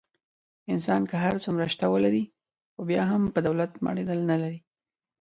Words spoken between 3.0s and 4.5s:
هم په دولت مړېدل نه